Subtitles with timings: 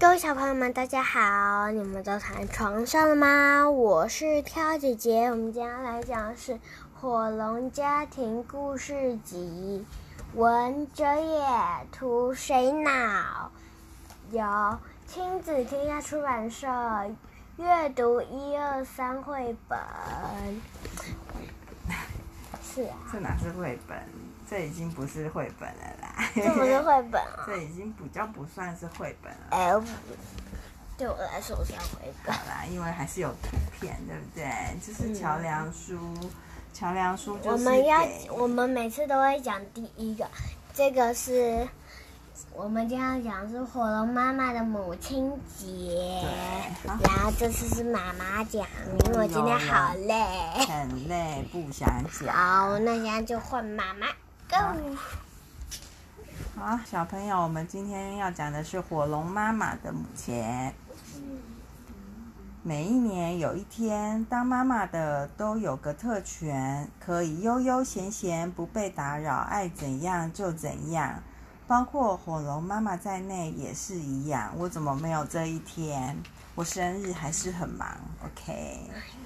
[0.00, 1.70] 各位小朋友们，大家好！
[1.72, 3.68] 你们都躺在床上了吗？
[3.68, 6.52] 我是挑姐姐，我们今天来讲的是
[6.98, 9.84] 《火龙家庭故事集》，
[10.38, 11.46] 闻者也，
[11.92, 13.52] 图谁脑？
[14.30, 16.66] 由亲子天下出版社
[17.58, 19.78] 阅读一二三绘本。
[22.62, 23.98] 是啊，这哪是绘本？
[24.48, 26.09] 这已经不是绘本了啦。
[26.34, 27.44] 这不是绘本啊？
[27.46, 29.38] 这已经比较不算是绘本了。
[29.50, 29.72] 哎，
[30.96, 32.34] 对我来说算绘本。
[32.34, 34.50] 好啦，因为还是有图片，对不对？
[34.84, 36.30] 这是桥梁书，嗯、
[36.72, 37.50] 桥梁书就是。
[37.50, 40.28] 我们要，我们每次都会讲第一个，
[40.74, 41.68] 这个是。
[42.52, 46.20] 我们今天要讲的是火龙妈妈的母亲节，
[46.84, 48.66] 然后这次是妈妈讲，
[49.04, 50.24] 因为我今天好累，
[50.66, 52.34] 很累，不想讲。
[52.34, 54.08] 好，那现在就换妈妈
[54.48, 54.56] ，Go。
[56.62, 60.44] 好，小朋友，我们今天要讲的是火龙妈妈的母亲。
[62.62, 71.22] 每一年有一天，当妈妈的都有个特权，可以悠悠闲闲，不被打扰，爱怎样就怎样。
[71.66, 76.14] 包括火龙妈妈在内也是一样，我怎么没有这一天？
[76.56, 77.88] 我生日还是很忙
[78.24, 78.80] ，OK？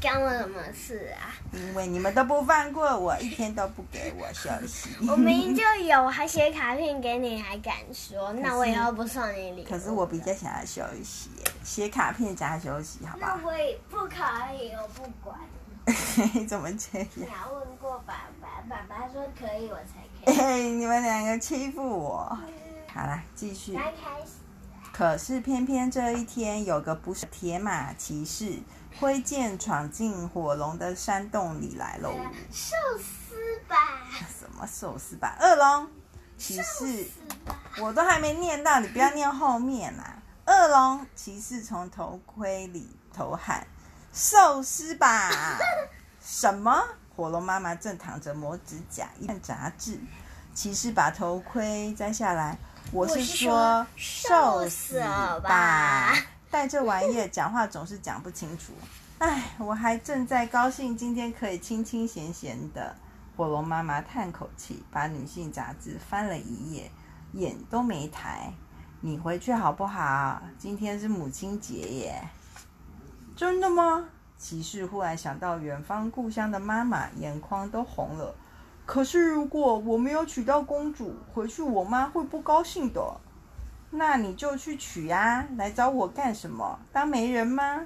[0.00, 1.34] 干我什么事啊？
[1.52, 4.90] 因为你们都不放过我，一天都不给我休息。
[5.08, 8.32] 我明明就有，还写卡片给你，还敢说？
[8.34, 9.68] 那我以后不送你礼物。
[9.68, 11.30] 可是我比较想要休息，
[11.64, 13.36] 写卡片加休息，好不好？
[13.36, 14.14] 那我也不可
[14.54, 15.36] 以，我不管。
[16.46, 17.08] 怎么这样？
[17.14, 20.36] 你要问过爸爸，爸爸说可以，我才可以。
[20.36, 22.38] 嘿， 你们两个欺负我。
[22.92, 23.76] 好了，继续。
[24.96, 28.60] 可是偏偏这一天，有个不是铁马骑士
[28.98, 32.10] 挥剑闯进火龙的山洞里来喽。
[32.50, 33.36] 寿司
[33.68, 33.76] 吧？
[34.40, 35.36] 什么寿司吧？
[35.38, 35.90] 恶龙
[36.38, 37.06] 骑士，
[37.82, 40.22] 我都还没念到，你不要念后面啊！
[40.46, 43.66] 恶龙骑士从头盔里头喊。
[44.14, 45.30] 寿司吧？
[46.22, 46.82] 什么？
[47.14, 50.00] 火龙妈妈正躺着磨指甲，一看杂志。
[50.54, 52.56] 骑士把头盔摘下来。
[52.92, 55.00] 我是说寿司
[55.42, 56.14] 吧？
[56.50, 58.72] 带 这玩意儿讲话总是讲不清楚。
[59.18, 62.94] 哎，我还正在高兴，今天可以清清闲闲的。
[63.36, 66.90] 火龙妈妈叹口气，把女性杂志翻了一页，
[67.32, 68.52] 眼都没抬。
[69.00, 70.40] 你回去好不好？
[70.58, 72.22] 今天是母亲节耶。
[73.34, 74.04] 真的吗？
[74.38, 78.34] 骑士忽然想到远方故乡的妈妈，眼眶都红了。
[78.86, 83.02] 可是如果我没有娶到公主，回去我妈会不高兴的。
[83.90, 86.78] 那你就去娶呀，来找我干什么？
[86.92, 87.82] 当媒人吗？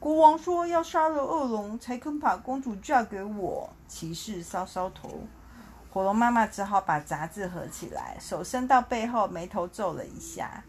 [0.00, 3.70] 国王说要杀了恶龙才肯把公主嫁给我。
[3.86, 5.20] 骑士搔搔头。
[5.92, 10.64] 火龙妈妈只好把杂志合起来，手伸到背后，眉头皱了一下，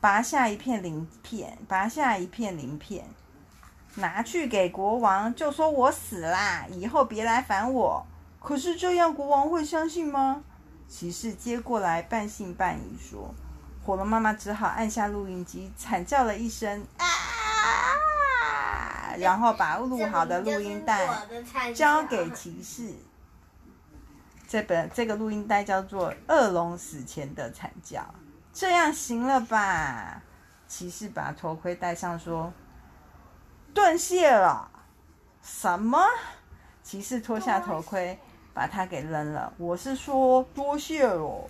[0.00, 3.04] 拔下一片鳞片，拔下一片鳞片。
[3.96, 8.06] 拿去给国王，就说我死啦，以后别来烦我。
[8.40, 10.42] 可是这样国王会相信吗？
[10.88, 13.34] 骑士接过来，半信半疑说。
[13.84, 17.04] 火龙妈妈只好按下录音机，惨叫了一声啊，
[19.18, 21.08] 然后把录好的录音带
[21.72, 22.92] 交给骑士。
[24.48, 28.00] 这本这个录音带叫做《恶龙死前的惨叫》，
[28.52, 30.22] 这样行了吧？
[30.68, 32.52] 骑士把头盔戴上说。
[33.74, 34.70] 断线了？
[35.42, 36.00] 什么？
[36.82, 38.18] 骑士脱下头盔，
[38.56, 39.52] 把它给扔了。
[39.58, 41.44] 我是说多谢了。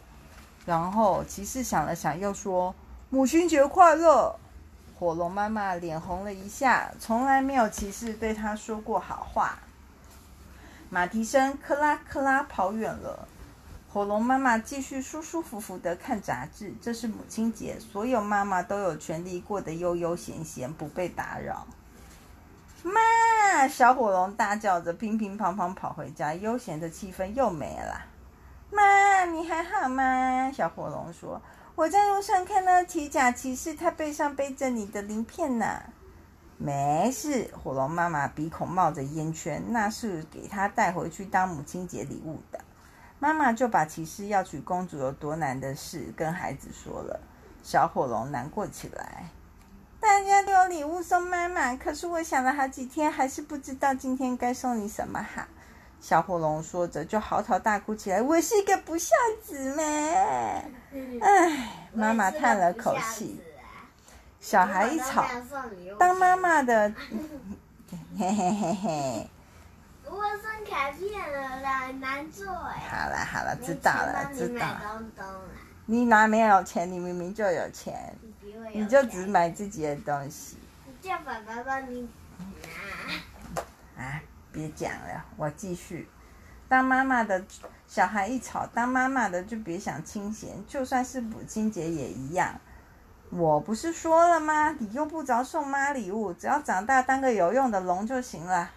[0.64, 2.74] 然后骑士想了想，又说
[3.10, 4.36] 母亲节快乐。
[4.98, 9.56] 火龙妈妈脸红了一下，从来没有骑士对她说过好话。
[10.90, 13.28] 马蹄声克拉克拉跑远了。
[13.92, 16.74] 火龙妈妈继续舒舒服服的看杂志。
[16.82, 21.64] 这是母亲节，所有妈妈都有权利过得悠悠闲闲，不被打扰。
[22.82, 23.15] 妈！
[23.68, 28.04] 小火龙大叫着，乒乒乓乓跑回家，悠闲的气氛又没了。
[28.70, 30.50] 妈，你还好吗？
[30.52, 31.40] 小火龙说
[31.76, 35.82] ：“我在路上看到铁甲骑士，他背上背着你的鳞片呢。”
[36.58, 42.58] 没事，火龙妈妈鼻孔冒着烟圈，那是给他带回去当母亲节礼物的。
[43.18, 47.20] 妈妈就把骑士要娶公主有多难的事跟孩子说了。
[47.62, 49.24] 小火龙难过起来。
[50.06, 55.42] 大家都有礼物送妈妈，可是我想了好几天，还是不知道今天该送你什么好。
[56.00, 58.22] 小火龙说着，就嚎啕大哭起来。
[58.22, 59.10] 我是一个不孝
[59.42, 60.64] 子咩？
[61.20, 63.42] 唉，妈妈叹了口气。
[64.38, 65.26] 小孩一吵，
[65.98, 66.94] 当妈妈的，
[68.16, 69.30] 嘿嘿嘿嘿。
[70.04, 72.78] 我送卡片了啦，难做哎。
[72.88, 75.02] 好了好了，知道了知道了。
[75.84, 76.88] 你哪没有钱？
[76.90, 78.16] 你明明就有钱。
[78.72, 80.58] 你就只买自己的东西。
[81.00, 82.08] 叫爸爸帮你
[83.96, 84.02] 拿。
[84.02, 84.20] 啊，
[84.52, 86.08] 别讲了，我继续。
[86.68, 87.44] 当妈妈的
[87.86, 92.60] 小孩一吵，当妈妈的就别想清闲，就算是母亲节也一样。
[93.30, 94.70] 我不是说了吗？
[94.78, 98.70] 你用不着送妈礼物，只要长大当个有用的龙就行了。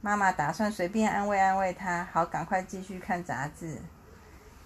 [0.00, 3.80] 妈妈打算随便安慰安慰他，好赶快继续看杂志。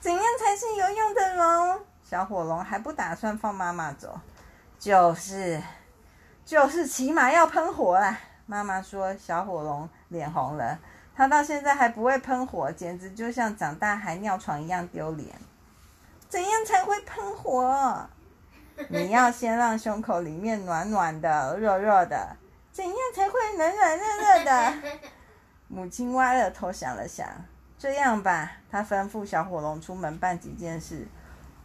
[0.00, 1.80] 怎样才是有用的龙？
[2.08, 4.19] 小火龙还不打算放妈妈走，
[4.78, 5.62] 就是，
[6.43, 8.19] 就是起码要喷火啦。
[8.46, 10.78] 妈妈说，小火龙脸红了，
[11.14, 15.37] 他到现在还不会喷火，简直就像长大还尿床一样丢脸。
[16.31, 18.08] 怎样才会喷火？
[18.88, 22.34] 你要先让胸口里面暖暖的、热热的。
[22.72, 24.99] 怎样才会暖暖热热的？
[25.66, 27.28] 母亲歪了头想了想，
[27.78, 31.06] 这样吧，她吩咐小火龙出门办几件事。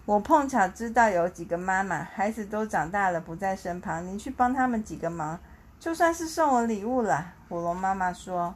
[0.06, 5.40] 我碰巧知道有几个妈妈，孩子都长大了不在身旁，你去帮他们几个忙，
[5.80, 7.34] 就算是送我礼物了。
[7.48, 8.54] 火龙妈妈说。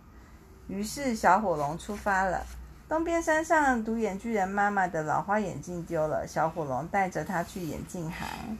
[0.67, 2.45] 于是小火龙出发了。
[2.89, 8.57] 东边山上独眼巨人妈妈的老花眼镜丢了，小火龙带着她去眼镜行。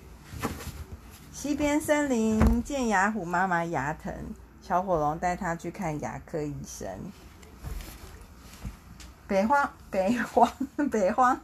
[1.34, 4.14] 西边森林见牙虎妈妈牙疼。
[4.62, 6.88] 小火龙带他去看牙科医生。
[9.28, 10.50] 北荒，北荒，
[10.92, 11.40] 北荒，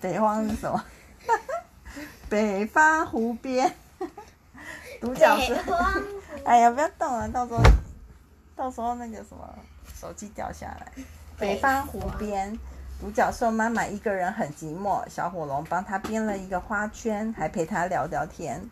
[0.00, 0.84] 北方是什么？
[2.28, 3.72] 北方湖边，
[5.00, 5.54] 独角兽。
[6.44, 7.62] 哎呀，不要动了，到时候，
[8.56, 9.48] 到时候那个什么，
[9.94, 10.92] 手机掉下来。
[11.38, 12.58] 北方湖边，
[13.00, 18.70] 独角兽妈妈一个人很寂寞，小火龙帮她编了一个花圈，还陪她聊聊天。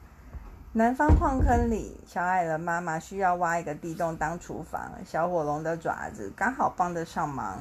[0.72, 7.58] 南方矿坑里，小矮人妈妈需要挖一个地洞当厨房，小火龙的爪子刚好帮得上忙。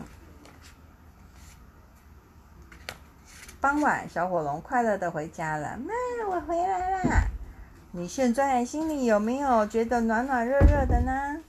[3.62, 5.78] 傍晚，小火龙快乐的回家了。
[5.78, 5.94] 妈，
[6.30, 7.24] 我回来啦！
[7.92, 11.42] 你现在心里有没有觉得暖暖热热的呢？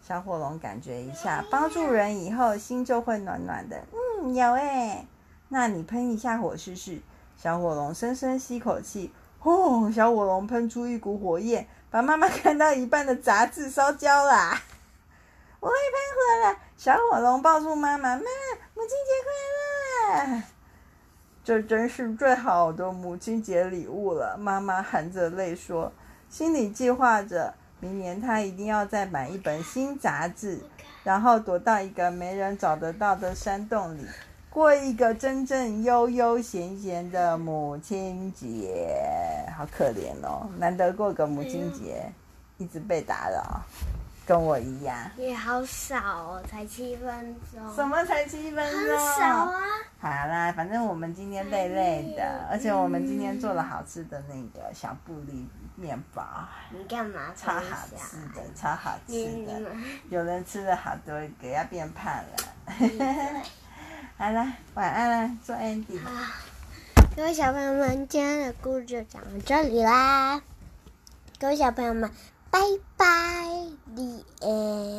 [0.00, 3.76] 小火龙感觉一下，帮助人以后心就会暖暖的。
[3.92, 5.06] 嗯，有诶。
[5.48, 7.02] 那你喷一下火试试。
[7.36, 9.12] 小火龙深深吸口气。
[9.42, 14.58] 哦，小火龙喷出一股火焰，把妈妈看到一半的杂志烧焦啦。
[15.60, 16.58] 我会喷火了！
[16.78, 18.22] 小火龙抱住妈妈，妈，
[18.74, 19.12] 母亲节
[20.16, 20.42] 快乐！
[21.50, 24.38] 这真是最好的母亲节礼物了。
[24.38, 25.92] 妈妈含着泪说，
[26.28, 30.60] 心里计划着明年她一定要再买一本新杂志，
[31.02, 34.06] 然后躲到一个没人找得到的山洞里。
[34.48, 40.46] 过一个真正悠悠闲闲的母亲节，好可怜哦！
[40.56, 42.12] 难得过个母亲节，
[42.58, 43.60] 一直被打扰，
[44.30, 44.96] 跟我一样。
[45.16, 47.74] 也好少哦，才七分钟。
[47.74, 48.80] 什么才七分钟？
[48.80, 49.60] 很少啊。
[49.98, 56.24] 好啦，反正我们今天累累的，而且我们今天做了好吃的那个小布粒面包。
[56.70, 57.32] 你干嘛？
[57.34, 57.60] 超好
[57.96, 59.60] 吃的，超好吃的。
[60.10, 61.12] 有人吃了好多
[61.42, 63.42] 个，要变胖了。
[64.16, 65.98] 好了，晚安啦，做 Andy。
[67.16, 70.40] 各位小朋友们，今天的故事就讲到这里啦。
[71.40, 72.08] 各位小朋友们，
[72.52, 73.76] Bye bye.
[73.86, 74.90] The end.